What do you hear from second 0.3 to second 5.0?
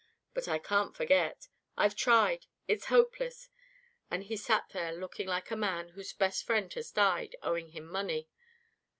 But I can't forget. I've tried. It's hopeless.' And he sat there